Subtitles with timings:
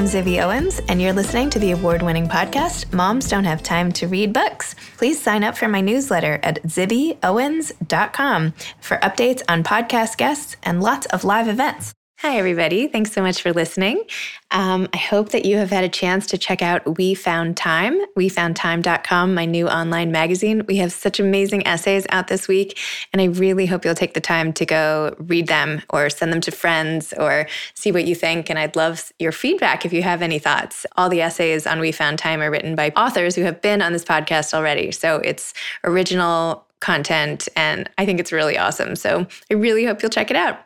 [0.00, 3.92] I'm Zibby Owens, and you're listening to the award winning podcast, Moms Don't Have Time
[3.92, 4.74] to Read Books.
[4.96, 11.04] Please sign up for my newsletter at zibbyowens.com for updates on podcast guests and lots
[11.08, 11.92] of live events.
[12.22, 12.86] Hi, everybody.
[12.86, 14.04] Thanks so much for listening.
[14.50, 17.98] Um, I hope that you have had a chance to check out We Found Time,
[18.14, 20.66] wefoundtime.com, my new online magazine.
[20.66, 22.78] We have such amazing essays out this week,
[23.14, 26.42] and I really hope you'll take the time to go read them or send them
[26.42, 28.50] to friends or see what you think.
[28.50, 30.84] And I'd love your feedback if you have any thoughts.
[30.98, 33.94] All the essays on We Found Time are written by authors who have been on
[33.94, 34.92] this podcast already.
[34.92, 38.96] So it's original content and I think it's really awesome.
[38.96, 40.58] So I really hope you'll check it out.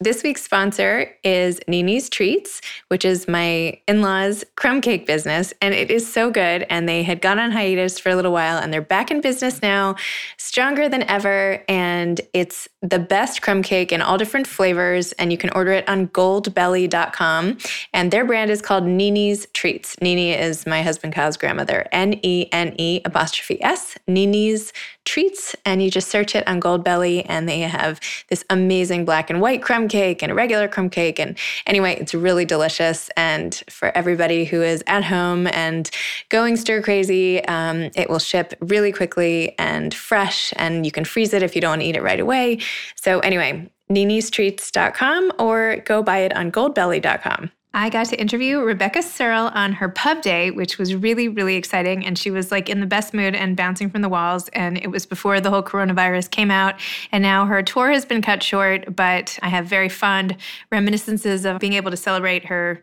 [0.00, 5.52] This week's sponsor is Nene's Treats, which is my in law's crumb cake business.
[5.62, 6.66] And it is so good.
[6.70, 9.62] And they had gone on hiatus for a little while and they're back in business
[9.62, 9.94] now,
[10.38, 11.62] stronger than ever.
[11.68, 15.12] And it's the best crumb cake in all different flavors.
[15.12, 17.58] And you can order it on goldbelly.com.
[17.92, 20.00] And their brand is called Nene's Treats.
[20.00, 24.72] Nene is my husband Kyle's grandmother, N E N E apostrophe S, Nene's
[25.04, 25.54] Treats.
[25.64, 29.62] And you just search it on Goldbelly and they have this amazing black and white
[29.62, 31.18] crumb cake and a regular crumb cake.
[31.18, 33.10] And anyway, it's really delicious.
[33.16, 35.90] And for everybody who is at home and
[36.28, 40.52] going stir crazy, um, it will ship really quickly and fresh.
[40.56, 42.60] And you can freeze it if you don't want to eat it right away.
[42.96, 47.50] So, anyway, nenestreats.com or go buy it on goldbelly.com.
[47.72, 52.04] I got to interview Rebecca Serle on her pub day, which was really, really exciting.
[52.04, 54.48] And she was like in the best mood and bouncing from the walls.
[54.48, 56.80] And it was before the whole coronavirus came out.
[57.12, 60.36] And now her tour has been cut short, but I have very fond
[60.72, 62.82] reminiscences of being able to celebrate her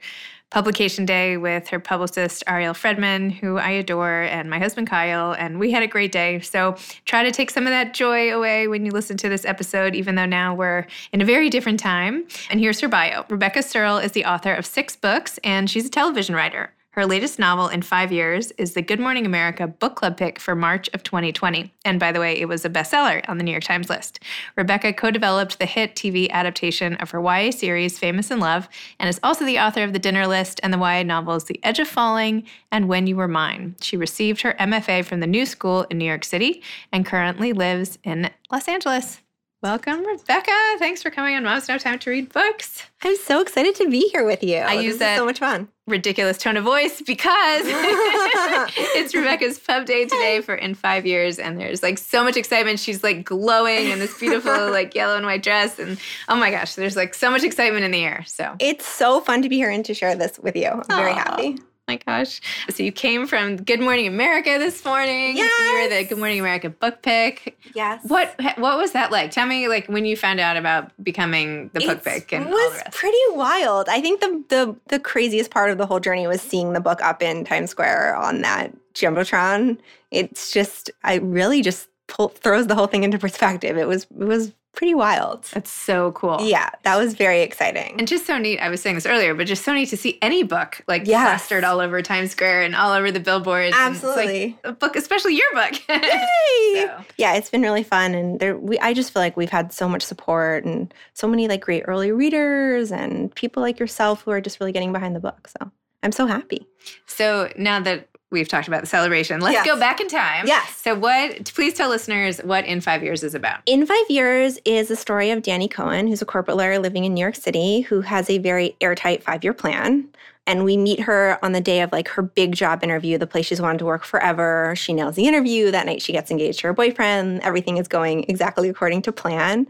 [0.49, 5.33] publication day with her publicist, Arielle Friedman, who I adore, and my husband, Kyle.
[5.33, 6.39] And we had a great day.
[6.39, 9.95] So try to take some of that joy away when you listen to this episode,
[9.95, 12.25] even though now we're in a very different time.
[12.49, 15.89] And here's her bio Rebecca Serle is the author of six books, and she's a
[15.89, 16.71] television writer.
[16.97, 20.55] Her latest novel in five years is the Good Morning America book club pick for
[20.55, 21.71] March of 2020.
[21.85, 24.19] And by the way, it was a bestseller on the New York Times list.
[24.55, 28.67] Rebecca co developed the hit TV adaptation of her YA series Famous in Love
[28.99, 31.77] and is also the author of The Dinner List and the YA novels The Edge
[31.77, 33.75] of Falling and When You Were Mine.
[33.79, 37.99] She received her MFA from the New School in New York City and currently lives
[38.03, 39.21] in Los Angeles.
[39.63, 40.51] Welcome, Rebecca.
[40.77, 42.83] Thanks for coming on Moms No Time to Read Books.
[43.03, 44.57] I'm so excited to be here with you.
[44.57, 45.67] I this use that so much fun.
[45.87, 51.59] Ridiculous tone of voice because it's Rebecca's pub day today for in five years, and
[51.59, 52.79] there's like so much excitement.
[52.79, 55.97] She's like glowing in this beautiful like yellow and white dress, and
[56.29, 58.23] oh my gosh, there's like so much excitement in the air.
[58.27, 60.67] So it's so fun to be here and to share this with you.
[60.67, 60.97] I'm Aww.
[60.97, 61.57] very happy
[61.87, 62.41] my gosh.
[62.69, 65.37] So you came from Good Morning America this morning.
[65.37, 65.51] Yes.
[65.59, 67.57] You were the Good Morning America book pick.
[67.73, 68.03] Yes.
[68.05, 69.31] What what was that like?
[69.31, 72.81] Tell me like when you found out about becoming the book pick and It was
[72.91, 73.87] pretty wild.
[73.89, 77.01] I think the the the craziest part of the whole journey was seeing the book
[77.01, 79.77] up in Times Square on that Jumbotron.
[80.11, 83.77] It's just I really just pull, throws the whole thing into perspective.
[83.77, 85.43] It was it was pretty wild.
[85.53, 86.37] That's so cool.
[86.39, 87.95] Yeah, that was very exciting.
[87.97, 90.19] And just so neat, I was saying this earlier, but just so neat to see
[90.21, 91.23] any book like yes.
[91.23, 93.75] plastered all over Times Square and all over the billboards.
[93.75, 94.49] Absolutely.
[94.49, 95.81] Like a book, especially your book.
[95.89, 96.85] Yay!
[96.85, 97.03] so.
[97.17, 98.13] Yeah, it's been really fun.
[98.13, 101.47] And there we I just feel like we've had so much support and so many
[101.47, 105.19] like great early readers and people like yourself who are just really getting behind the
[105.19, 105.47] book.
[105.47, 105.71] So
[106.03, 106.67] I'm so happy.
[107.07, 109.41] So now that we've talked about the celebration.
[109.41, 109.65] Let's yes.
[109.65, 110.47] go back in time.
[110.47, 110.75] Yes.
[110.75, 113.61] So, what, please tell listeners what In Five Years is about.
[113.65, 117.13] In Five Years is the story of Dannie Kohan, who's a corporate lawyer living in
[117.13, 120.07] New York City, who has a very airtight five year plan
[120.47, 123.45] and we meet her on the day of like her big job interview, the place
[123.45, 124.73] she's wanted to work forever.
[124.77, 125.69] She nails the interview.
[125.69, 127.41] That night she gets engaged to her boyfriend.
[127.41, 129.67] Everything is going exactly according to plan.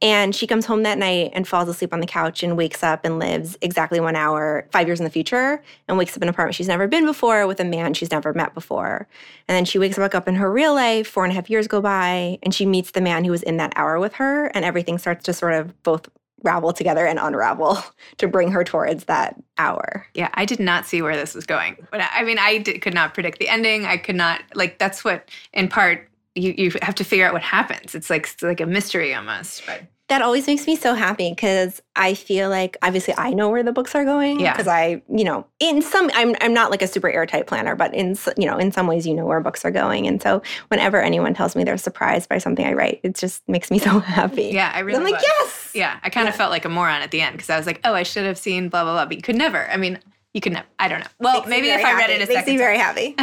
[0.00, 3.04] And she comes home that night and falls asleep on the couch and wakes up
[3.04, 6.30] and lives exactly one hour, five years in the future, and wakes up in an
[6.30, 9.06] apartment she's never been before with a man she's never met before.
[9.46, 11.06] And then she wakes back up in her real life.
[11.06, 13.58] Four and a half years go by, and she meets the man who was in
[13.58, 16.08] that hour with her, and everything starts to sort of both
[16.42, 17.78] ravel together and unravel
[18.18, 20.06] to bring her towards that hour.
[20.14, 21.86] Yeah, I did not see where this was going.
[21.90, 23.86] But I mean, I did, could not predict the ending.
[23.86, 27.42] I could not like that's what in part you you have to figure out what
[27.42, 27.94] happens.
[27.94, 29.64] It's like it's like a mystery almost.
[29.66, 33.62] But that always makes me so happy because I feel like obviously I know where
[33.62, 34.38] the books are going.
[34.38, 34.52] Yeah.
[34.52, 37.94] Because I, you know, in some, I'm I'm not like a super airtight planner, but
[37.94, 41.00] in you know, in some ways, you know where books are going, and so whenever
[41.00, 44.50] anyone tells me they're surprised by something I write, it just makes me so happy.
[44.52, 44.98] Yeah, I really.
[44.98, 45.22] I'm like, was.
[45.22, 45.70] yes.
[45.74, 46.30] Yeah, I kind yeah.
[46.30, 48.26] of felt like a moron at the end because I was like, oh, I should
[48.26, 49.68] have seen blah blah blah, but you could never.
[49.70, 49.98] I mean,
[50.34, 50.66] you could never.
[50.78, 51.06] I don't know.
[51.20, 52.52] Well, Makes maybe if I read it a Makes second.
[52.52, 53.16] me very happy.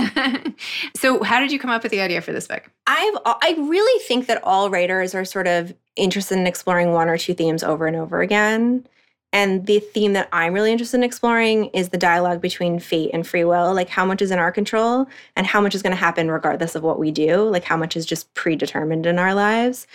[0.98, 2.72] so, how did you come up with the idea for this book?
[2.88, 7.18] I've I really think that all writers are sort of interested in exploring one or
[7.18, 8.88] two themes over and over again.
[9.33, 13.25] And the theme that I'm really interested in exploring is the dialogue between fate and
[13.25, 13.74] free will.
[13.74, 16.75] Like, how much is in our control and how much is going to happen regardless
[16.75, 17.44] of what we do?
[17.44, 19.88] Like, how much is just predetermined in our lives?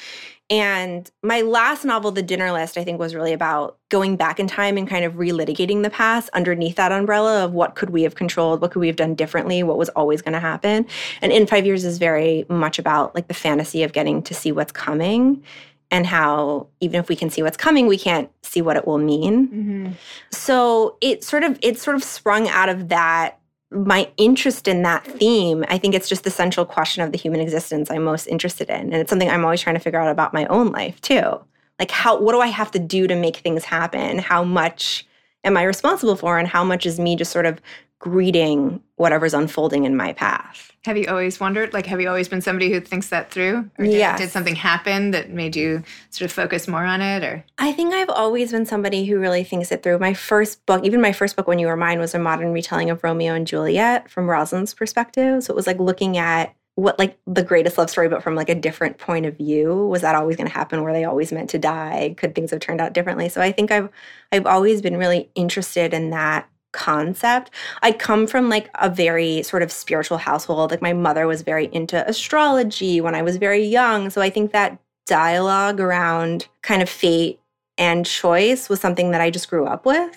[0.49, 4.47] And my last novel, The Dinner List, I think was really about going back in
[4.47, 8.15] time and kind of relitigating the past underneath that umbrella of what could we have
[8.15, 10.87] controlled, what could we have done differently, what was always going to happen.
[11.21, 14.53] And In Five Years is very much about like the fantasy of getting to see
[14.53, 15.43] what's coming
[15.91, 18.99] and how even if we can see what's coming we can't see what it will
[18.99, 19.49] mean.
[19.49, 19.93] Mm-hmm.
[20.31, 23.39] so it sort of it sort of sprung out of that
[23.73, 25.65] my interest in that theme.
[25.69, 28.93] I think it's just the central question of the human existence i'm most interested in.
[28.93, 31.41] And it's something i'm always trying to figure out about my own life too.
[31.79, 34.19] Like how what do i have to do to make things happen?
[34.19, 35.07] How much
[35.45, 36.39] am i responsible for?
[36.39, 37.61] And how much is me just sort of
[37.99, 40.73] greeting whatever's unfolding in my path.
[40.87, 41.75] Have you always wondered?
[41.75, 43.69] Like, have you always been somebody who thinks that through?
[43.77, 44.21] Or did, yes.
[44.21, 47.25] did something happen that made you sort of focus more on it?
[47.25, 49.99] Or I think I've always been somebody who really thinks it through.
[49.99, 52.89] My first book, even my first book, When You Were Mine, was a modern retelling
[52.89, 55.43] of Romeo and Juliet from Rosalind's perspective.
[55.43, 58.49] So it was like looking at what like the greatest love story, but from like
[58.49, 59.87] a different point of view.
[59.89, 60.83] Was that always going to happen?
[60.83, 62.15] Were they always meant to die?
[62.17, 63.29] Could things have turned out differently?
[63.29, 63.89] So I think I've
[64.31, 67.51] I've always been really interested in that concept.
[67.83, 70.71] I come from like a very sort of spiritual household.
[70.71, 74.11] Like my mother was very into astrology when I was very young.
[74.11, 77.41] So I think that dialogue around kind of fate
[77.79, 80.17] and choice was something that I just grew up with.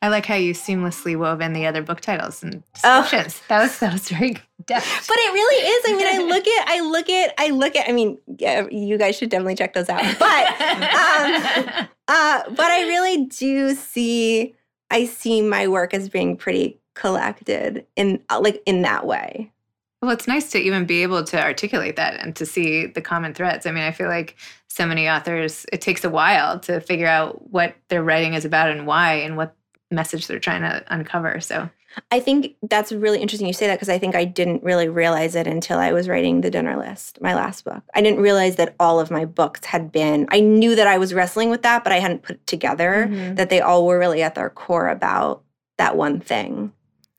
[0.00, 3.02] I like how you seamlessly wove in the other book titles and oh.
[3.02, 3.40] descriptions.
[3.40, 3.44] Oh.
[3.48, 5.08] That was that was very deft.
[5.08, 5.84] But it really is.
[5.88, 8.96] I mean, I look at I look at I look at I mean, yeah, you
[8.96, 10.02] guys should definitely check those out.
[10.18, 14.54] But um uh but I really do see
[14.90, 19.52] I see my work as being pretty collected in uh, like in that way.
[20.00, 23.34] Well, it's nice to even be able to articulate that and to see the common
[23.34, 23.66] threads.
[23.66, 24.36] I mean, I feel like
[24.68, 28.70] so many authors, it takes a while to figure out what their writing is about
[28.70, 29.56] and why and what
[29.90, 31.40] message they're trying to uncover.
[31.40, 31.68] So
[32.10, 35.34] I think that's really interesting you say that because I think I didn't really realize
[35.34, 37.82] it until I was writing The Dinner List, my last book.
[37.94, 41.14] I didn't realize that all of my books had been, I knew that I was
[41.14, 43.34] wrestling with that, but I hadn't put together mm-hmm.
[43.34, 45.42] that they all were really at their core about
[45.76, 46.72] that one thing.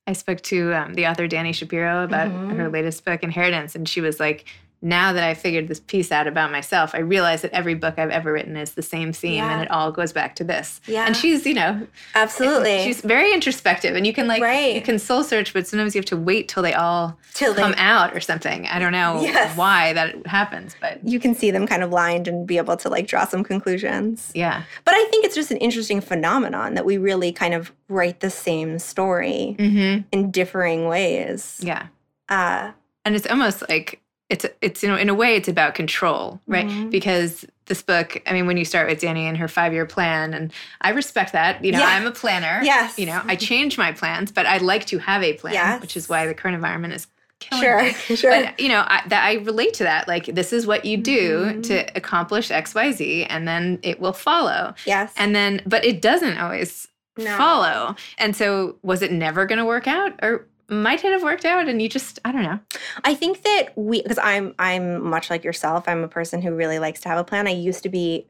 [0.07, 2.57] I spoke to um, the author Dani Shapiro about mm-hmm.
[2.57, 4.45] her latest book, Inheritance, and she was like,
[4.81, 8.09] now that I figured this piece out about myself, I realize that every book I've
[8.09, 9.53] ever written is the same theme yeah.
[9.53, 10.79] and it all goes back to this.
[10.87, 11.05] Yeah.
[11.05, 11.85] And she's, you know,
[12.15, 12.83] absolutely.
[12.83, 14.73] She's very introspective and you can like, right.
[14.75, 17.71] you can soul search, but sometimes you have to wait till they all till come
[17.71, 18.67] they, out or something.
[18.67, 19.57] I don't know yes.
[19.57, 22.89] why that happens, but you can see them kind of lined and be able to
[22.89, 24.31] like draw some conclusions.
[24.33, 24.63] Yeah.
[24.85, 28.29] But I think it's just an interesting phenomenon that we really kind of write the
[28.29, 30.07] same story mm-hmm.
[30.11, 31.59] in differing ways.
[31.61, 31.87] Yeah.
[32.29, 32.71] Uh,
[33.03, 36.67] and it's almost like it's it's you know in a way it's about control right
[36.67, 36.89] mm-hmm.
[36.89, 40.33] because this book i mean when you start with dannie and her five year plan
[40.33, 41.87] and i respect that you know yeah.
[41.87, 45.23] i'm a planner yes you know i change my plans but i like to have
[45.23, 45.81] a plan yes.
[45.81, 47.07] which is why the current environment is
[47.41, 47.91] sure me.
[48.15, 50.97] sure but you know I, that i relate to that like this is what you
[50.97, 51.61] do mm-hmm.
[51.61, 56.87] to accomplish xyz and then it will follow yes and then but it doesn't always
[57.17, 57.35] no.
[57.37, 61.45] follow and so was it never going to work out or might it have worked
[61.45, 62.59] out and you just i don't know.
[63.03, 65.87] I think that we because i'm i'm much like yourself.
[65.87, 67.47] I'm a person who really likes to have a plan.
[67.47, 68.27] I used to be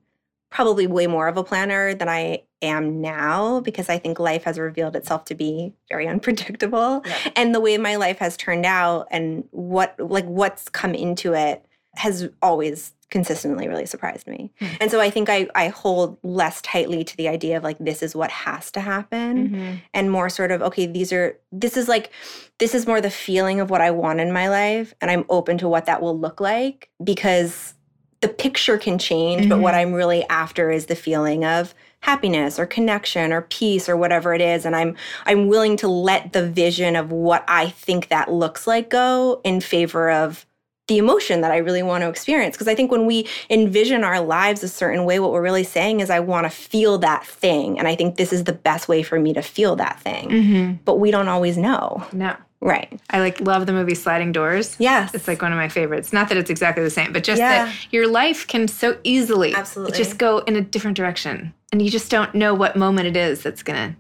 [0.49, 4.57] probably way more of a planner than i am now because i think life has
[4.57, 7.03] revealed itself to be very unpredictable.
[7.05, 7.31] Yeah.
[7.35, 11.65] and the way my life has turned out and what like what's come into it
[11.95, 14.51] has always consistently really surprised me.
[14.61, 14.75] Mm-hmm.
[14.81, 18.03] And so I think I, I hold less tightly to the idea of like, this
[18.03, 19.75] is what has to happen mm-hmm.
[19.93, 22.11] and more sort of, okay, these are, this is like,
[22.59, 24.93] this is more the feeling of what I want in my life.
[25.01, 27.73] And I'm open to what that will look like because
[28.21, 29.49] the picture can change, mm-hmm.
[29.49, 29.89] but what mm-hmm.
[29.89, 34.39] I'm really after is the feeling of happiness or connection or peace or whatever it
[34.39, 38.65] is and I'm I'm willing to let the vision of what I think that looks
[38.65, 40.45] like go in favor of
[40.89, 42.57] the emotion that I really want to experience.
[42.57, 46.01] Because I think when we envision our lives a certain way, what we're really saying
[46.01, 47.79] is, I want to feel that thing.
[47.79, 50.29] And I think this is the best way for me to feel that thing.
[50.29, 50.73] Mm-hmm.
[50.83, 52.05] But we don't always know.
[52.11, 52.35] No.
[52.61, 52.99] Right.
[53.09, 54.75] I like love the movie Sliding Doors.
[54.79, 55.13] Yes.
[55.13, 56.11] It's like one of my favorites.
[56.11, 57.65] Not that it's exactly the same, but just yeah.
[57.65, 59.97] that your life can so easily Absolutely.
[59.97, 61.53] just go in a different direction.
[61.71, 63.95] And you just don't know what moment it is that's going to,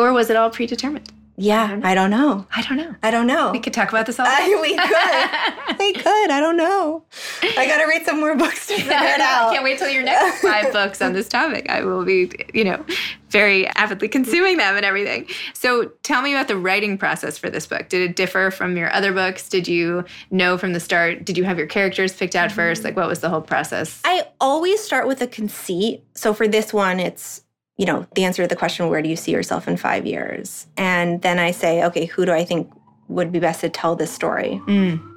[0.00, 1.10] or was it all predetermined?
[1.36, 2.46] Yeah, I don't know.
[2.54, 2.94] I don't know.
[3.02, 3.50] I don't know.
[3.50, 4.54] We could talk about this all day.
[4.60, 5.78] we could.
[5.78, 6.30] we could.
[6.30, 7.04] I don't know.
[7.42, 9.48] I got to read some more books to figure it out.
[9.48, 11.68] I can't wait till your next five books on this topic.
[11.68, 12.84] I will be, you know,
[13.30, 15.26] very avidly consuming them and everything.
[15.54, 17.88] So tell me about the writing process for this book.
[17.88, 19.48] Did it differ from your other books?
[19.48, 21.24] Did you know from the start?
[21.24, 22.80] Did you have your characters picked out first?
[22.80, 22.88] Mm-hmm.
[22.88, 24.00] Like, what was the whole process?
[24.04, 26.04] I always start with a conceit.
[26.14, 27.42] So for this one, it's
[27.76, 30.66] you know, the answer to the question, where do you see yourself in five years?
[30.76, 32.72] And then I say, okay, who do I think
[33.08, 34.60] would be best to tell this story?
[34.66, 35.10] Mm.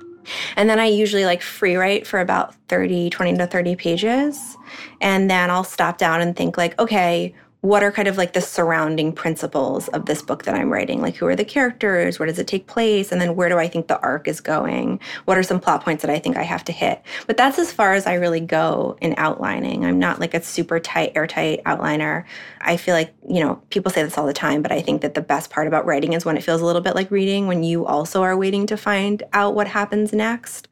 [0.56, 4.58] And then I usually like free write for about 30, 20 to 30 pages.
[5.00, 8.42] And then I'll stop down and think, like, okay, what are kind of like the
[8.42, 11.02] surrounding principles of this book that I'm writing?
[11.02, 12.20] Like, who are the characters?
[12.20, 13.12] Where does it take place?
[13.12, 15.00] And then where do I think the arc is going?
[15.26, 17.02] What are some plot points that I think I have to hit?
[17.26, 19.86] But that's as far as I really go in outlining.
[19.86, 22.26] I'm not like a super tight, airtight outliner.
[22.62, 25.16] I feel like, you know, people say this all the time, but I think that
[25.16, 27.64] the best part about writing is when it feels a little bit like reading, when
[27.64, 30.68] you also are waiting to find out what happens next.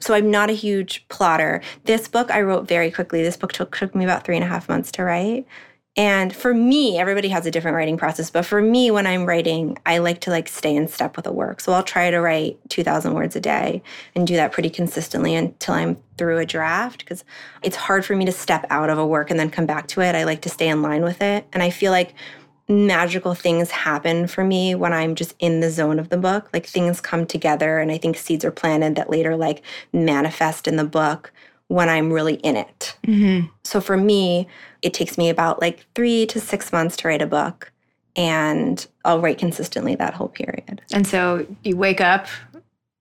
[0.00, 1.62] So I'm not a huge plotter.
[1.84, 3.22] This book I wrote very quickly.
[3.22, 5.46] This book took, took me about three and a half months to write.
[5.98, 9.78] And for me, everybody has a different writing process, but for me when I'm writing,
[9.86, 11.60] I like to like stay in step with the work.
[11.60, 13.82] So I'll try to write 2000 words a day
[14.14, 17.24] and do that pretty consistently until I'm through a draft because
[17.62, 20.02] it's hard for me to step out of a work and then come back to
[20.02, 20.14] it.
[20.14, 21.46] I like to stay in line with it.
[21.54, 22.14] And I feel like
[22.68, 26.50] magical things happen for me when I'm just in the zone of the book.
[26.52, 29.62] Like things come together and I think seeds are planted that later like
[29.94, 31.32] manifest in the book
[31.68, 32.96] when I'm really in it.
[33.06, 33.48] Mm-hmm.
[33.64, 34.48] So for me,
[34.82, 37.72] it takes me about like three to six months to write a book.
[38.14, 40.80] And I'll write consistently that whole period.
[40.92, 42.26] And so you wake up.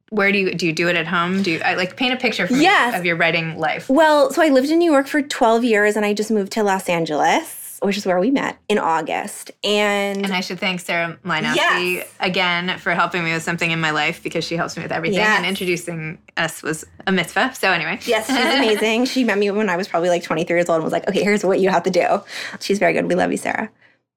[0.09, 1.41] Where do you do you do it at home?
[1.41, 3.89] Do you I, like paint a picture for me of your writing life?
[3.89, 6.63] Well, so I lived in New York for 12 years and I just moved to
[6.63, 9.51] Los Angeles, which is where we met in August.
[9.63, 11.55] And, And I should thank Sarah Mlynowski
[11.95, 12.07] Yes.
[12.19, 15.17] again for helping me with something in my life because she helps me with everything.
[15.19, 15.37] Yes.
[15.37, 17.53] And introducing us was a mitzvah.
[17.55, 19.05] So anyway, yes, she's amazing.
[19.05, 21.23] she met me when I was probably like 23 years old and was like, okay,
[21.23, 22.21] here's what you have to do.
[22.59, 23.07] She's very good.
[23.07, 23.69] We love you, Sarah.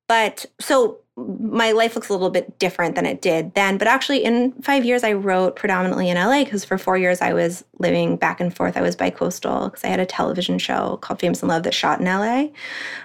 [0.08, 3.78] But so my life looks a little bit different than it did then.
[3.78, 7.32] But actually, in five years, I wrote predominantly in LA because for four years I
[7.32, 8.76] was living back and forth.
[8.76, 11.74] I was bi coastal because I had a television show called Famous in Love that
[11.74, 12.48] shot in LA.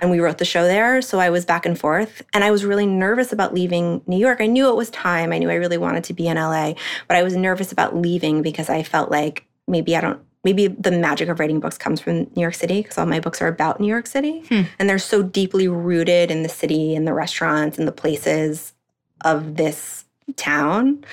[0.02, 1.02] And we wrote the show there.
[1.02, 2.22] So I was back and forth.
[2.34, 4.42] And I was really nervous about leaving New York.
[4.42, 5.34] I knew it was time.
[5.34, 6.74] I knew I really wanted to be in LA.
[7.08, 10.92] But I was nervous about leaving because I felt like maybe I don't maybe the
[10.92, 13.80] magic of writing books comes from New York City because all my books are about
[13.80, 14.42] New York City.
[14.50, 14.62] Hmm.
[14.80, 18.74] And they're so deeply rooted in the city and the restaurants and the places
[19.22, 21.04] of this town.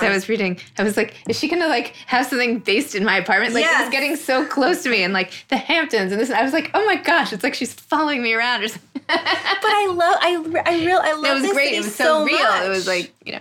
[0.00, 0.60] I was reading.
[0.78, 3.54] I was like, is she gonna like have something based in my apartment?
[3.54, 6.30] Like it was getting so close to me, and like the Hamptons and this.
[6.30, 9.02] I was like, oh my gosh, it's like she's following me around or something.
[9.08, 11.74] But I love I I real I love it was great.
[11.74, 12.38] It was so, real.
[12.38, 12.64] much.
[12.64, 13.40] It was like you know.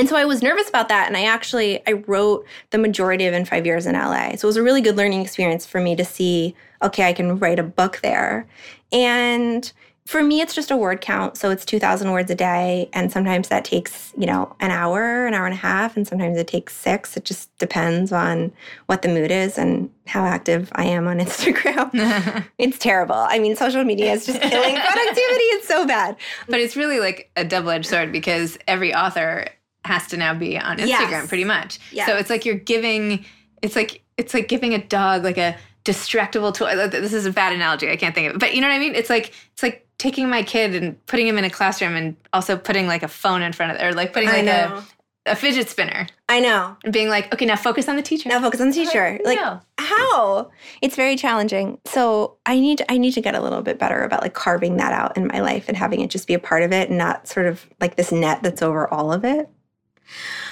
[0.00, 1.08] And so I was nervous about that.
[1.08, 4.34] And I actually I wrote the majority of in five years in LA.
[4.36, 7.38] So it was a really good learning experience for me to see, okay, I can
[7.38, 8.46] write a book there.
[8.92, 9.70] And
[10.06, 11.36] for me, it's just a word count.
[11.36, 12.88] So it's 2,000 words a day.
[12.94, 15.98] And sometimes that takes, you know, an hour, an hour and a half.
[15.98, 17.14] And sometimes it takes six.
[17.18, 18.52] It just depends on
[18.86, 22.44] what the mood is and how active I am on Instagram.
[22.58, 23.14] it's terrible.
[23.14, 25.44] I mean, social media is just killing productivity.
[25.52, 26.16] It's so bad.
[26.48, 29.46] But it's really like a double edged sword because every author
[29.84, 31.28] has to now be on Instagram Yes.
[31.28, 31.78] pretty much.
[31.92, 32.06] Yes.
[32.06, 33.24] So it's like you're giving
[33.62, 36.76] it's like it's like giving a dog like a distractible toy.
[36.88, 37.90] This is a bad analogy.
[37.90, 38.38] I can't think of it.
[38.38, 38.94] But you know what I mean?
[38.94, 42.56] It's like it's like taking my kid and putting him in a classroom and also
[42.56, 44.82] putting like a phone in front of or like putting like a,
[45.26, 46.76] a fidget spinner I know.
[46.84, 48.28] and being like, okay, now focus on the teacher.
[48.28, 49.18] Now focus on the teacher.
[49.24, 49.60] Like no.
[49.78, 50.50] how?
[50.80, 51.78] It's very challenging.
[51.84, 54.92] So I need I need to get a little bit better about like carving that
[54.92, 57.28] out in my life and having it just be a part of it and not
[57.28, 59.48] sort of like this net that's over all of it.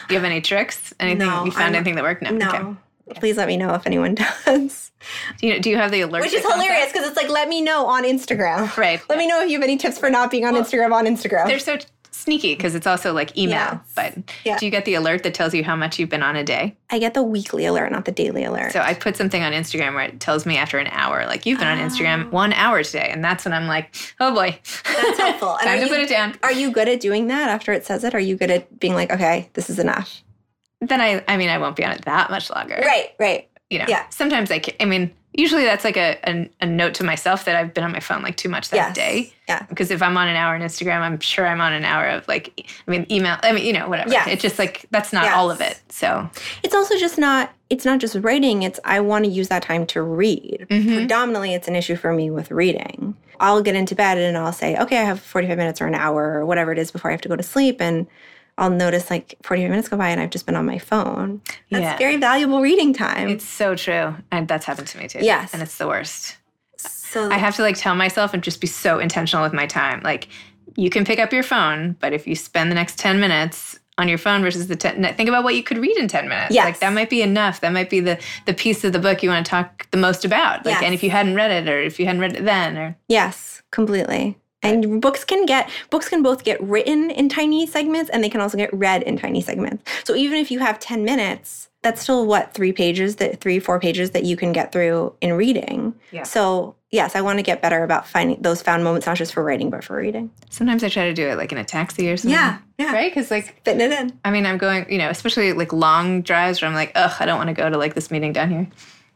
[0.09, 0.93] Do you have any tricks?
[1.00, 2.23] Anything No, you found I'm- anything that worked?
[2.23, 2.31] No.
[2.31, 2.77] No.
[3.11, 3.21] Okay.
[3.21, 4.91] Please let me know if anyone does.
[5.41, 6.21] Do you, do you have the alert?
[6.23, 8.75] Which is hilarious because it's like let me know on Instagram.
[8.77, 9.00] Right.
[9.09, 11.47] Let me know if you have any tips for not being on Instagram on Instagram.
[11.47, 11.79] They're so
[12.11, 13.81] sneaky because it's also like email.
[13.95, 14.59] But Yeah.
[14.59, 16.77] do you get the alert that tells you how much you've been on a day?
[16.91, 18.73] I get the weekly alert, not the daily alert.
[18.73, 21.59] So I put something on Instagram where it tells me after an hour, like you've
[21.59, 21.83] been on Oh.
[21.87, 22.31] Instagram ah.
[22.31, 25.57] one hour today, and that's when I'm like, oh boy, That's helpful.
[25.61, 26.35] And Time to you- put it down.
[26.43, 28.15] Are you good at doing that after it says it?
[28.15, 30.23] Are you good at being like, okay, this is enough?
[30.81, 32.81] Then I, I mean, I won't be on it that much longer.
[32.85, 33.49] Right, right.
[33.71, 33.87] You know.
[33.88, 34.09] Yeah.
[34.11, 37.57] Sometimes I, ca- I mean, usually that's like a, a a note to myself that
[37.57, 38.95] I've been on my phone like too much that Yes.
[38.95, 39.33] day.
[39.49, 39.64] Yeah.
[39.68, 42.28] Because if I'm on an hour on Instagram, I'm sure I'm on an hour of
[42.28, 43.38] like, I mean, email.
[43.42, 44.11] I mean, you know, whatever.
[44.11, 44.28] Yes.
[44.28, 45.35] It's just like that's not Yes.
[45.37, 45.80] all of it.
[45.88, 46.28] So
[46.62, 49.87] It's also just not it's not just writing, it's I want to use that time
[49.87, 50.66] to read.
[50.71, 50.95] Mhm.
[50.97, 53.14] Predominantly it's an issue for me with reading.
[53.40, 56.35] I'll get into bed and I'll say, "Okay, I have 45 minutes or an hour
[56.38, 58.07] or whatever it is before I have to go to sleep." And
[58.59, 61.41] I'll notice like 45 minutes go by and I've just been on my phone.
[61.71, 61.97] That's Yeah.
[61.97, 63.29] very valuable reading time.
[63.29, 65.21] it's so true, and that's happened to me too.
[65.23, 65.55] Yes.
[65.55, 66.37] and it's the worst.
[66.77, 70.00] so I have to like tell myself and just be so intentional with my time.
[70.05, 70.29] Like,
[70.77, 74.07] you can pick up your phone, but if you spend the next 10 minutes on
[74.09, 76.55] your phone versus the 10, think about what you could read in 10 minutes.
[76.55, 76.65] Yes.
[76.67, 77.61] Like, that might be enough.
[77.62, 80.25] That might be the, the piece of the book you want to talk the most
[80.25, 80.65] about.
[80.67, 80.83] Like, Yes.
[80.85, 83.62] and if you hadn't read it or if you hadn't read it then, or Yes,
[83.73, 84.37] completely.
[84.62, 88.41] And books can get books can both get written in tiny segments and they can
[88.41, 89.85] also get read in tiny segments.
[90.05, 93.79] So even if you have 10 minutes, that's still what, three pages that three, four
[93.79, 95.95] pages that you can get through in reading.
[96.11, 96.25] Yeah.
[96.25, 99.45] So yes, I want to get better about finding those found moments, not just for
[99.45, 100.31] writing, but for reading.
[100.50, 102.33] Sometimes I try to do it like in a taxi or something.
[102.33, 102.93] Yeah, yeah.
[102.93, 103.11] Right?
[103.11, 104.19] Because like Fitting it in.
[104.25, 107.27] I mean, I'm going, you know, especially like long drives where I'm like, ugh, I
[107.27, 108.69] don't want to go to like this meeting down here.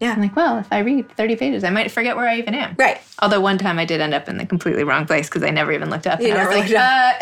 [0.02, 0.14] Yeah.
[0.14, 2.74] I'm like, well, if I read 30 pages, I might forget where I even am.
[2.76, 3.00] Right.
[3.20, 5.70] Although one time I did end up in the completely wrong place because I never
[5.70, 6.20] even looked up.
[6.20, 7.12] You never like, uh,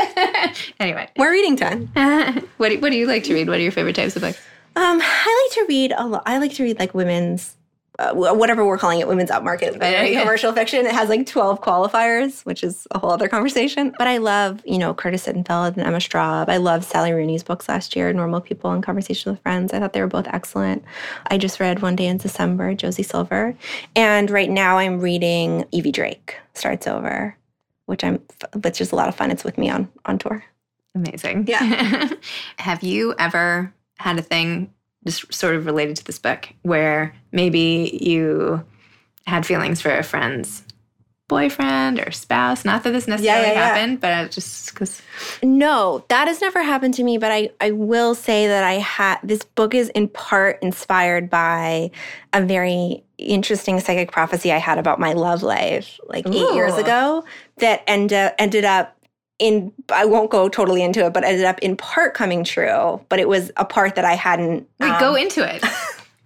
[0.80, 1.88] anyway, More reading time.
[2.56, 3.48] what do, what do you like to read?
[3.48, 4.40] What are your favorite types of books?
[4.76, 6.22] Um, I like to read a lot.
[6.24, 7.54] I like to read like women's,
[8.00, 10.20] uh, whatever we're calling it, women's upmarket literary yeah.
[10.20, 10.86] commercial fiction.
[10.86, 13.94] It has like twelve qualifiers, which is a whole other conversation.
[13.98, 16.48] But I love, you know, Curtis Sittenfeld and Emma Straub.
[16.48, 19.72] I love Sally Rooney's books last year, Normal People and Conversation with Friends.
[19.72, 20.82] I thought they were both excellent.
[21.26, 23.54] I just read One Day in December, Josie Silver,
[23.94, 27.36] and right now I'm reading Evvie Drake starts over,
[27.86, 28.20] which I'm,
[28.62, 29.30] which is a lot of fun.
[29.30, 30.42] It's with me on on tour.
[30.94, 31.46] Amazing.
[31.46, 32.08] Yeah.
[32.58, 34.72] Have you ever had a thing
[35.06, 38.64] just sort of related to this book where maybe you
[39.26, 40.62] had feelings for a friend's
[41.30, 42.64] boyfriend or spouse?
[42.64, 43.68] Not that this necessarily yeah, yeah.
[43.68, 45.00] happened, but it just because.
[45.42, 49.18] No, that has never happened to me, but I, I will say that I had
[49.22, 51.90] this book is in part inspired by
[52.32, 57.24] a very interesting psychic prophecy I had about my love life like eight years ago
[57.58, 58.96] that end, ended up
[59.40, 63.00] in I won't go totally into it, but ended up in part coming true.
[63.08, 65.64] But it was a part that I hadn't Wait, um, go into it.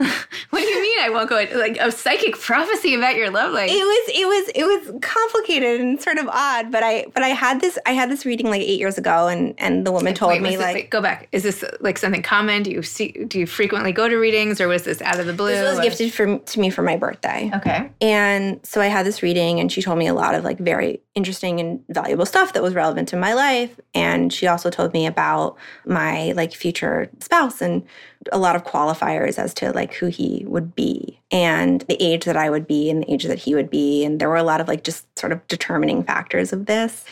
[0.50, 3.52] what do you mean I won't go into like a psychic prophecy about your love
[3.52, 3.70] life?
[3.70, 7.28] it was it was it was complicated and sort of odd but i but i
[7.28, 10.30] had this i had this reading like eight years ago and and the woman told
[10.32, 11.28] Wait, me this- like wait, go back.
[11.32, 12.62] Is this like something common?
[12.62, 13.12] Do you see?
[13.12, 15.48] Do you frequently go to readings, or was this out of the blue?
[15.50, 17.90] this was What- gifted for, to me for my birthday Okay.
[18.00, 21.00] And so I had this reading, and she told me a lot of like very
[21.14, 23.78] interesting and valuable stuff that was relevant to my life.
[23.94, 25.56] And she also told me about
[25.86, 27.84] my like future spouse and
[28.32, 32.36] a lot of qualifiers as to like who he would be and the age that
[32.36, 34.04] I would be and the age that he would be.
[34.04, 37.04] And there were a lot of like just sort of determining factors of this.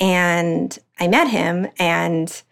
[0.00, 2.42] And I met him, and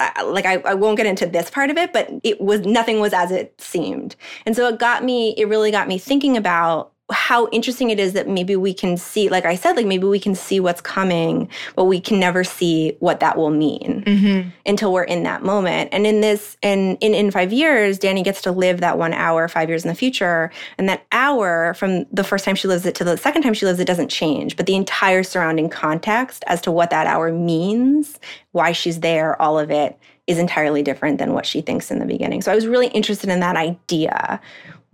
[0.00, 3.00] I- like I, I won't get into this part of it but it was nothing
[3.00, 6.91] was as it seemed and so it got me it really got me thinking about
[7.10, 10.20] how interesting it is that maybe we can see like i said like maybe we
[10.20, 14.48] can see what's coming but we can never see what that will mean Mm-hmm.
[14.66, 15.90] until we're in that moment.
[15.92, 19.48] And in this in in in five years dannie gets to live that one hour
[19.48, 20.50] five years in the future.
[20.78, 23.66] And that hour from the first time she lives it to the second time she
[23.66, 24.56] lives it doesn't change.
[24.56, 28.18] But the entire surrounding context as to what that hour means
[28.52, 32.06] why she's there all of it is entirely different than what she thinks in the
[32.06, 34.40] beginning so i was really interested in that idea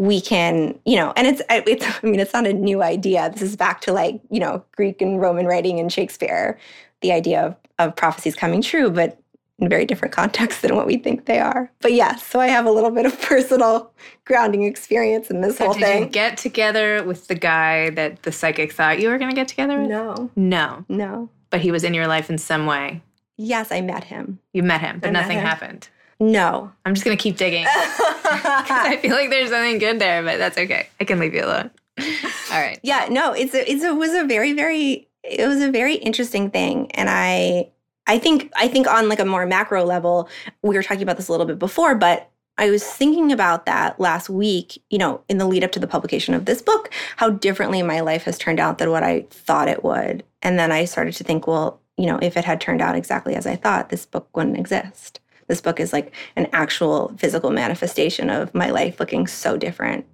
[0.00, 3.30] we can, you know, and it's, it's, I mean, it's not a new idea.
[3.32, 6.56] This is back to like, you know, Greek and Roman writing and Shakespeare,
[7.00, 9.20] the idea of, of prophecies coming true, but
[9.58, 11.68] in very different contexts than what we think they are.
[11.80, 13.90] But yes, so I have a little bit of personal
[14.24, 16.08] grounding experience in this So whole did you thing.
[16.10, 19.80] get together with the guy that the psychic thought you were going to get together
[19.80, 19.90] with?
[19.90, 21.28] No, No, no.
[21.50, 23.02] but he was in your life in some way.
[23.38, 24.40] Yes, I met him.
[24.52, 25.46] You met him, but I nothing him.
[25.46, 25.88] happened.
[26.20, 26.70] No.
[26.84, 27.64] I'm just going to keep digging.
[27.68, 30.88] I feel like there's something good there, but that's okay.
[31.00, 31.70] I can leave you alone.
[32.52, 32.78] All right.
[32.82, 35.96] yeah no it's a, it's a, it was a very very it was a very
[35.96, 37.68] interesting thing and i
[38.06, 40.28] i think i think on like a more macro level
[40.62, 43.98] we were talking about this a little bit before but i was thinking about that
[43.98, 47.30] last week you know in the lead up to the publication of this book how
[47.30, 50.84] differently my life has turned out than what i thought it would and then i
[50.84, 53.90] started to think well you know if it had turned out exactly as i thought
[53.90, 59.00] this book wouldn't exist this book is like an actual physical manifestation of my life
[59.00, 60.06] looking so different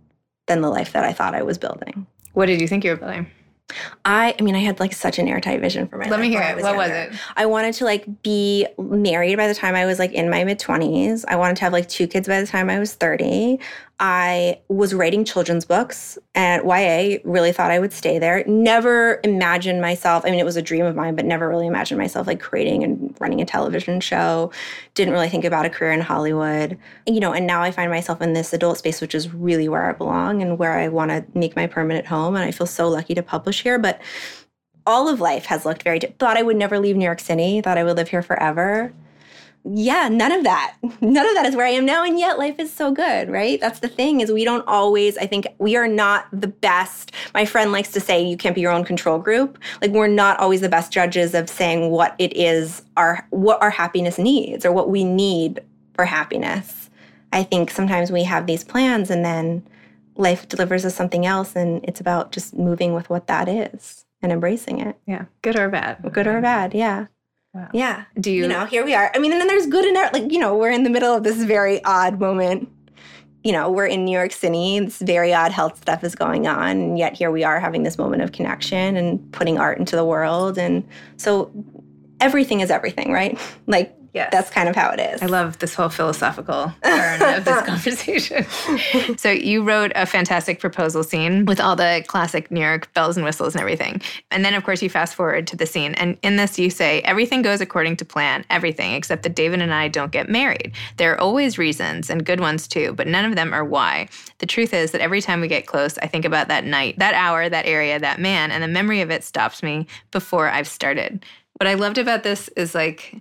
[0.46, 2.96] than the life that i thought i was building What did you think you were
[2.96, 3.26] building?
[4.04, 6.22] I, I mean, I had like such an airtight vision for my Let life Let
[6.22, 6.62] me hear it.
[6.62, 7.12] What was it?
[7.36, 10.58] I wanted to like be married by the time I was like in my mid
[10.58, 11.24] 20s.
[11.28, 13.58] I wanted to have like two kids by the time I was 30.
[14.00, 18.42] I was writing children's books at YA, really thought I would stay there.
[18.44, 21.98] Never imagined myself, I mean, it was a dream of mine, but never really imagined
[21.98, 24.50] myself like creating and running a television show.
[24.94, 26.76] Didn't really think about a career in Hollywood.
[27.06, 29.88] You know, and now I find myself in this adult space, which is really where
[29.88, 32.34] I belong and where I want to make my permanent home.
[32.34, 33.78] And I feel so lucky to publish here.
[33.78, 34.00] But
[34.86, 37.78] all of life has looked very thought I would never leave New York City, thought
[37.78, 38.92] I would live here forever.
[39.66, 40.76] Yeah, none of that.
[41.00, 43.58] None of that is where I am now and yet life is so good, right?
[43.60, 47.12] That's the thing is we don't always I think we are not the best.
[47.32, 49.58] My friend likes to say you can't be your own control group.
[49.80, 53.70] Like we're not always the best judges of saying what it is our what our
[53.70, 55.62] happiness needs or what we need
[55.94, 56.90] for happiness.
[57.32, 59.66] I think sometimes we have these plans and then
[60.16, 64.30] life delivers us something else and it's about just moving with what that is and
[64.30, 64.96] embracing it.
[65.06, 65.24] Yeah.
[65.42, 66.12] Good or bad.
[66.12, 66.74] Good or bad.
[66.74, 67.06] Yeah.
[67.54, 67.68] Wow.
[67.72, 68.04] Yeah.
[68.18, 69.12] Do you, You know, here we are.
[69.14, 71.22] I mean, and then there's good and like, you know, we're in the middle of
[71.22, 72.68] this very odd moment.
[73.44, 74.80] You know, we're in New York City.
[74.80, 76.70] This very odd health stuff is going on.
[76.70, 80.04] And yet here we are having this moment of connection and putting art into the
[80.04, 80.58] world.
[80.58, 80.82] And
[81.16, 81.52] so
[82.20, 83.38] everything is everything, right?
[83.66, 84.28] Like, Yes.
[84.30, 85.20] that's kind of how it is.
[85.22, 88.46] I love this whole philosophical turn of this conversation.
[89.18, 93.26] so you wrote a fantastic proposal scene with all the classic New York bells and
[93.26, 94.00] whistles and everything.
[94.30, 97.00] And then of course you fast forward to the scene and in this you say
[97.00, 100.72] everything goes according to plan, everything except that David and I don't get married.
[100.96, 104.08] There are always reasons and good ones too, but none of them are why.
[104.38, 107.14] The truth is that every time we get close, I think about that night, that
[107.14, 111.24] hour, that area, that man, and the memory of it stops me before I've started.
[111.54, 113.16] What I loved about this is like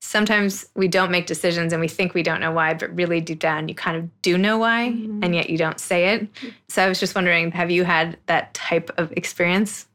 [0.00, 3.38] sometimes we don't make decisions and we think we don't know why, but really deep
[3.38, 5.22] down you kind of do know why, mm-hmm.
[5.22, 6.28] and yet you don't say it.
[6.68, 9.86] So I was just wondering, have you had that type of experience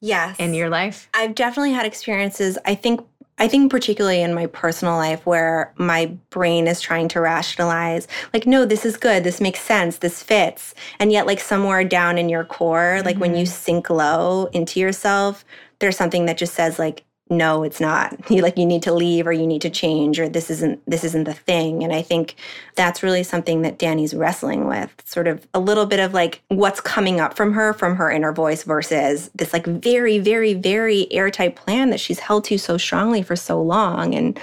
[0.00, 0.36] yes.
[0.38, 1.08] in your life?
[1.14, 2.58] I've definitely had experiences.
[2.64, 3.00] I think
[3.38, 8.46] I think particularly in my personal life where my brain is trying to rationalize like
[8.46, 12.30] no this is good this makes sense this fits and yet like somewhere down in
[12.30, 13.52] your core like when you mm-hmm.
[13.52, 15.44] sink low into yourself
[15.80, 18.30] there's something that just says like no it's not.
[18.30, 21.04] You like you need to leave or you need to change or this isn't this
[21.04, 21.82] isn't the thing.
[21.82, 22.36] And i think
[22.74, 26.80] that's really something that dannie's wrestling with sort of a little bit of like what's
[26.80, 31.56] coming up from her from her inner voice versus this like very very very airtight
[31.56, 34.14] plan that she's held to so strongly for so long.
[34.14, 34.38] And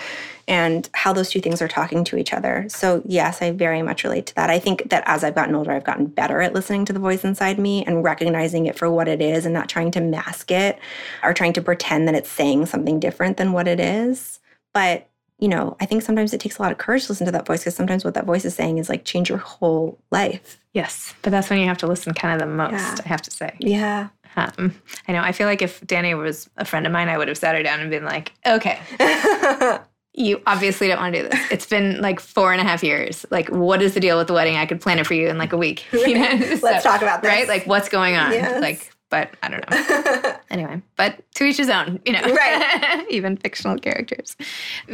[0.47, 2.65] and how those two things are talking to each other.
[2.69, 4.49] So, yes, I very much relate to that.
[4.49, 7.23] I think that as I've gotten older, I've gotten better at listening to the voice
[7.23, 10.79] inside me and recognizing it for what it is and not trying to mask it
[11.23, 14.39] or trying to pretend that it's saying something different than what it is.
[14.73, 15.07] But,
[15.39, 17.45] you know, I think sometimes it takes a lot of courage to listen to that
[17.45, 20.59] voice because sometimes what that voice is saying is like change your whole life.
[20.73, 22.95] Yes, but that's when you have to listen kind of the most, Yeah.
[23.05, 23.55] I have to say.
[23.59, 24.09] Yeah.
[24.35, 24.73] Um,
[25.07, 25.21] I know.
[25.21, 27.61] I feel like if Dannie was a friend of mine, I would have sat her
[27.61, 28.79] down and been like, okay,
[30.13, 31.51] you obviously don't want to do this.
[31.51, 33.25] It's been like four and a half years.
[33.31, 34.55] Like, what is the deal with the wedding?
[34.57, 35.85] I could plan it for you in like a week.
[35.93, 36.57] You know?
[36.61, 37.29] Let's talk about this.
[37.29, 37.47] Right?
[37.47, 38.31] Like, what's going on?
[38.31, 38.61] Yes.
[38.61, 40.35] Like, but I don't know.
[40.49, 42.21] anyway, but to each his own, you know.
[42.21, 43.05] Right.
[43.11, 44.35] Even fictional characters.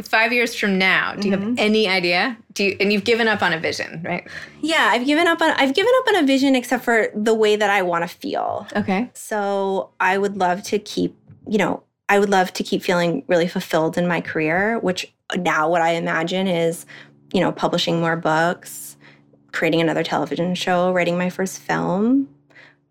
[0.02, 1.48] Five years from now, do you Mm-hmm.
[1.50, 2.36] have any idea?
[2.52, 4.26] Do you, and you've given up on a vision, right?
[4.60, 7.56] yeah, I've given up on I've given up on a vision except for the way
[7.56, 8.66] that I want to feel.
[8.76, 9.10] Okay.
[9.14, 11.16] So I would love to keep,
[11.48, 15.70] you know, I would love to keep feeling really fulfilled in my career, which now
[15.70, 16.84] what I imagine is,
[17.32, 18.96] you know, publishing more books,
[19.52, 22.28] creating another television show, writing my first film.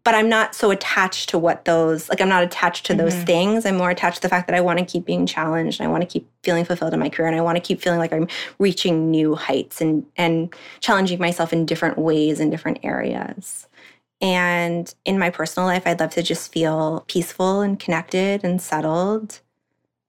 [0.06, 3.26] But I'm not so attached to what those, like, I'm not attached to those Mhm.
[3.26, 3.66] things.
[3.66, 5.92] I'm more attached to the fact that I want to keep being challenged and I
[5.92, 8.14] want to keep feeling fulfilled in my career and I want to keep feeling like
[8.14, 8.28] I'm
[8.58, 13.68] reaching new heights and, and challenging myself in different ways in different areas.
[14.22, 19.40] And in my personal life, I'd love to just feel peaceful and connected and settled.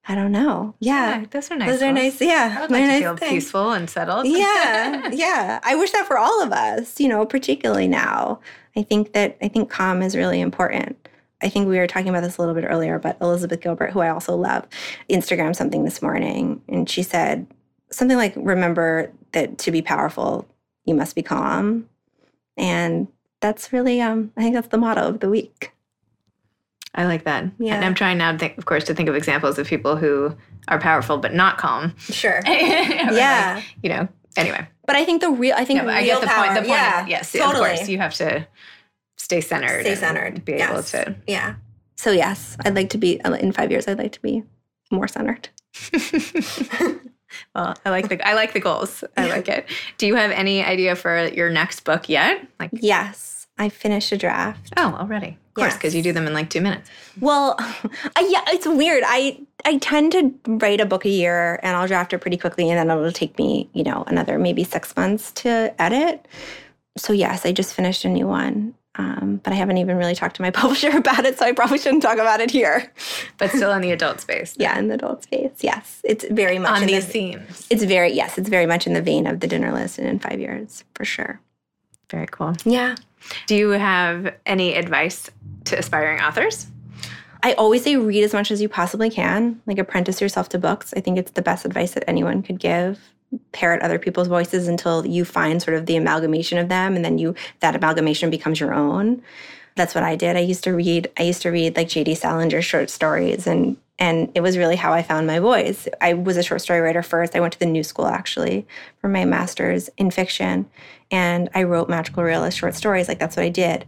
[0.07, 0.73] I don't know.
[0.79, 1.25] Yeah.
[1.29, 1.69] those are nice.
[1.69, 2.19] Those are nice.
[2.19, 2.55] Yeah.
[2.57, 3.31] I would like to nice feel things.
[3.31, 4.27] peaceful and settled.
[4.27, 5.09] Yeah.
[5.13, 5.59] yeah.
[5.63, 8.39] I wish that for all of us, you know, particularly now.
[8.75, 11.07] I think that I think calm is really important.
[11.41, 13.99] I think we were talking about this a little bit earlier, but Elizabeth Gilbert, who
[13.99, 14.67] I also love,
[15.09, 17.47] Instagram something this morning, and she said
[17.91, 20.47] something like, "Remember that to be powerful,
[20.85, 21.89] you must be calm,"
[22.57, 23.07] and
[23.41, 25.71] that's really, um, I think that's the motto of the week.
[26.95, 27.45] I like that.
[27.57, 27.75] Yeah.
[27.75, 30.35] And I'm trying now, to think, of course, to think of examples of people who
[30.67, 31.95] are powerful but not calm.
[31.97, 32.41] Sure.
[32.45, 33.55] Yeah.
[33.55, 34.67] like, you know, anyway.
[34.85, 36.53] But I think the real, I think Yeah, but I get the power, point.
[36.55, 37.71] The point yeah, of, yes, totally.
[37.71, 37.89] of course.
[37.89, 38.45] You have to
[39.17, 39.81] stay centered.
[39.81, 40.43] Stay centered.
[40.43, 40.91] Be able Yes.
[40.91, 41.15] to.
[41.27, 41.55] Yeah.
[41.97, 43.87] So yes, I'd like to be in five years.
[43.87, 44.43] I'd like to be
[44.91, 45.49] more centered.
[47.55, 49.03] well, I like the I like the goals.
[49.17, 49.67] I like it.
[49.97, 52.45] Do you have any idea for your next book yet?
[52.59, 54.73] Like, Yes, I finished a draft.
[54.77, 55.37] oh, already.
[55.49, 56.89] Of course, because you do them in like two minutes.
[57.19, 59.03] Well, I, yeah, it's weird.
[59.05, 62.69] I I tend to write a book a year, and I'll draft it pretty quickly,
[62.69, 66.25] and then it'll take me, you know, another maybe six months to edit.
[66.97, 70.35] So yes, I just finished a new one, um, but I haven't even really talked
[70.35, 72.91] to my publisher about it, so I probably shouldn't talk about it here.
[73.37, 74.55] But still in the adult space.
[74.57, 77.67] Yeah, in the adult space, yes, it's very much On in these the, themes.
[77.69, 80.19] It's very yes, it's very much in the vein of the dinner list, and in
[80.19, 81.39] five years for sure.
[82.09, 82.55] Very cool.
[82.65, 82.95] Yeah.
[83.47, 85.29] Do you have any advice
[85.65, 86.67] to aspiring authors?
[87.43, 89.61] I always say read as much as you possibly can.
[89.65, 90.93] Like apprentice yourself to books.
[90.95, 92.99] I think it's the best advice that anyone could give.
[93.51, 97.17] Parrot other people's voices until you find sort of the amalgamation of them and then
[97.17, 99.21] you that amalgamation becomes your own.
[99.75, 100.35] That's what I did.
[100.35, 102.15] I used to read I used to read like J.D.
[102.15, 105.87] Salinger short stories and and it was really how I found my voice.
[106.01, 107.35] I was a short story writer first.
[107.35, 108.65] I went to the New School actually
[108.99, 110.69] for my master's in fiction
[111.11, 113.07] and I wrote magical realist short stories.
[113.07, 113.85] Like that's what I did.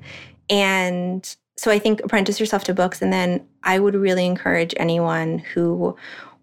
[0.49, 3.01] And so I think apprentice yourself to books.
[3.01, 5.95] And then I would really encourage anyone who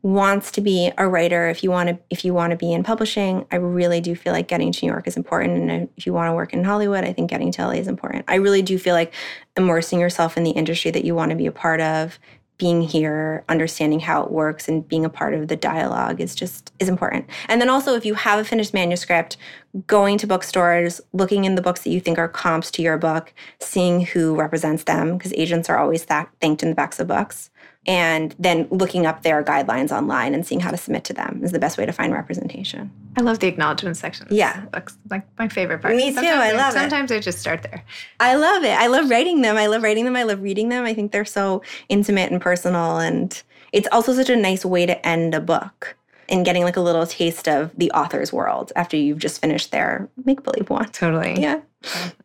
[0.03, 2.83] wants to be a writer if you want to if you want to be in
[2.83, 5.71] publishing i really do feel like getting to new york is important.
[5.71, 8.25] And if you want to work in hollywood i think getting to la is important.
[8.29, 9.13] I really do feel like
[9.57, 12.19] immersing yourself in the industry that you want to be a part of
[12.61, 16.73] being here understanding how it works and being a part of the dialogue is just
[16.79, 17.25] is important.
[17.49, 19.39] And then also if you have a finished manuscript
[19.87, 23.33] going to bookstores looking in the books that you think are comps to your book
[23.61, 27.51] seeing who represents them because agents are always th- thanked in the backs of books
[27.87, 31.53] and then looking up their guidelines online and seeing how to submit to them is
[31.53, 32.91] the best way to find representation.
[33.17, 34.27] I love the acknowledgement section.
[34.31, 34.67] Yeah.
[34.73, 35.97] That's like my favorite part.
[35.97, 36.17] Me too.
[36.17, 36.79] Sometimes I love it.
[36.79, 37.83] Sometimes I just start there.
[38.21, 38.79] I love it.
[38.79, 39.57] I love writing them.
[39.57, 40.15] I love writing them.
[40.15, 40.85] I love reading them.
[40.85, 42.99] I think they're so intimate and personal.
[42.99, 45.97] And it's also such a nice way to end a book
[46.29, 50.09] and getting like a little taste of the author's world after you've just finished their
[50.25, 50.89] make believe one.
[50.91, 51.41] Totally.
[51.41, 51.61] Yeah.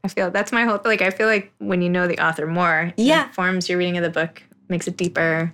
[0.03, 2.93] I feel that's my whole like I feel like when you know the author more,
[2.97, 5.53] yeah, informs your reading of the book makes it deeper.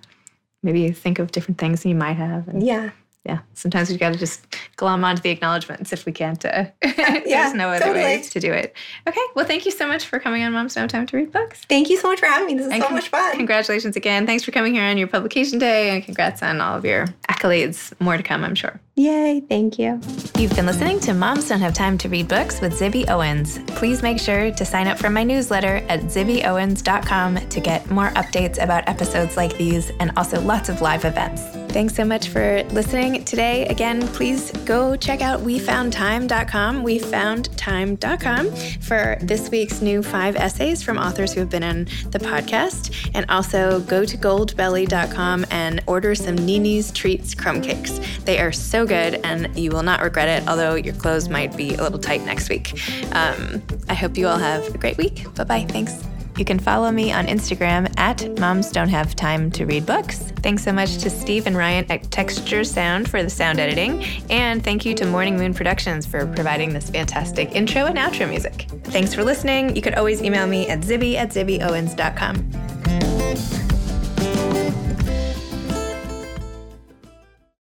[0.63, 2.47] Maybe you think of different things you might have.
[2.47, 2.91] And yeah.
[3.25, 3.39] Yeah.
[3.53, 4.41] Sometimes we've got to just
[4.77, 6.43] glom onto the acknowledgments if we can't.
[6.43, 8.03] Uh, yeah, there's no other totally.
[8.03, 8.75] way to do it.
[9.07, 9.21] Okay.
[9.35, 11.63] Well, thank you so much for coming on Moms Have Time to Read Books.
[11.69, 12.55] Thank you so much for having me.
[12.55, 13.37] This is and so con- much fun.
[13.37, 14.25] Congratulations again.
[14.25, 17.93] Thanks for coming here on your publication day and congrats on all of your accolades.
[17.99, 18.79] More to come, I'm sure.
[19.01, 19.41] Yay.
[19.49, 19.99] Thank you.
[20.37, 23.57] You've been listening to Moms Don't Have Time to Read Books with Zibby Owens.
[23.67, 28.61] Please make sure to sign up for my newsletter at zibbyowens.com to get more updates
[28.61, 31.41] about episodes like these and also lots of live events.
[31.71, 33.65] Thanks so much for listening today.
[33.67, 41.33] Again, please go check out wefoundtime.com, wefoundtime.com for this week's new five essays from authors
[41.33, 43.09] who have been on the podcast.
[43.13, 48.01] And also go to goldbelly.com and order some Nene's Treats crumb cakes.
[48.25, 51.75] They are so good and you will not regret it, although your clothes might be
[51.75, 52.73] a little tight next week.
[53.13, 55.33] Um, I hope you all have a great week.
[55.35, 55.65] Bye bye.
[55.69, 56.03] Thanks.
[56.37, 60.19] You can follow me on Instagram at Moms Don't Have Time to Read Books.
[60.41, 64.03] Thanks so much to Steve and Ryan at Texture Sound for the sound editing.
[64.29, 68.67] And thank you to Morning Moon Productions for providing this fantastic intro and outro music.
[68.85, 69.75] Thanks for listening.
[69.75, 73.60] You could always email me at zibby at zibbyowens.com.